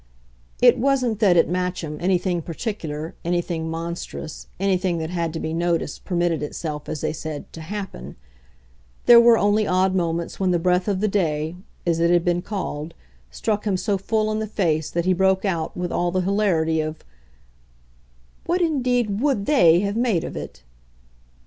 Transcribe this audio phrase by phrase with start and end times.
[0.63, 6.05] It wasn't that, at Matcham, anything particular, anything monstrous, anything that had to be noticed
[6.05, 8.15] permitted itself, as they said, to "happen";
[9.05, 12.41] there were only odd moments when the breath of the day, as it has been
[12.41, 12.95] called,
[13.29, 16.81] struck him so full in the face that he broke out with all the hilarity
[16.81, 17.05] of
[18.47, 20.63] "What indeed would THEY have made of it?"